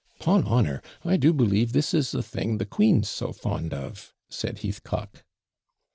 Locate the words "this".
1.73-1.93